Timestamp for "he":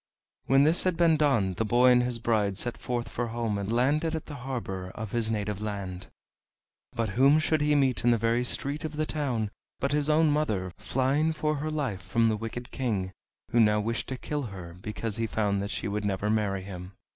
7.61-7.75, 15.17-15.27